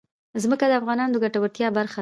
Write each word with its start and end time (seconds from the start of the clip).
ځمکه 0.43 0.65
د 0.69 0.73
افغانانو 0.79 1.11
د 1.13 1.17
ګټورتیا 1.23 1.67
برخه 1.77 1.87
ده. 1.87 1.89